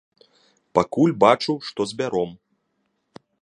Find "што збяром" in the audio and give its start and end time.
1.67-2.31